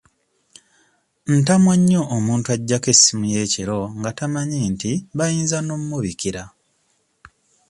[1.39, 6.43] Ntamwa nnyo omuntu aggyako essimu ye ekiro nga tamanyi nti bayinza n'ommubikira.